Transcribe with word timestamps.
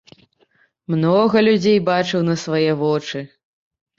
Многа 0.93 1.43
людзей 1.47 1.77
бачыў 1.91 2.25
на 2.31 2.35
свае 2.47 2.71
вочы. 2.81 3.19